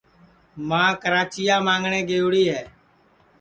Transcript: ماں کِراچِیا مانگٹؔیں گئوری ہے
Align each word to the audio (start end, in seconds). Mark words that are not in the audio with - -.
ماں 0.67 0.91
کِراچِیا 1.01 1.55
مانگٹؔیں 1.65 2.07
گئوری 2.09 2.43
ہے 2.53 2.61